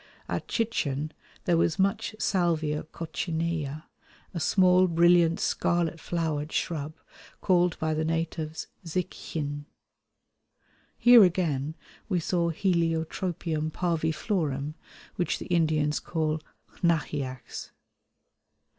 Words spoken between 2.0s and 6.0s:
Salvia coccinea, a small brilliant scarlet